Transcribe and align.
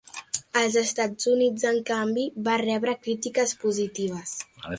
Als 0.61 0.77
Estats 0.81 1.29
Units, 1.33 1.65
en 1.73 1.77
canvi, 1.91 2.25
va 2.49 2.57
rebre 2.63 2.97
crítiques 3.05 3.55
positives. 3.67 4.35